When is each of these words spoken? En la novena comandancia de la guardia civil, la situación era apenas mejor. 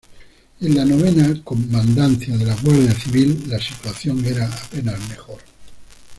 En 0.61 0.75
la 0.75 0.83
novena 0.83 1.43
comandancia 1.43 2.35
de 2.35 2.45
la 2.45 2.55
guardia 2.55 2.91
civil, 2.95 3.43
la 3.47 3.59
situación 3.59 4.25
era 4.25 4.47
apenas 4.47 4.99
mejor. 5.09 5.37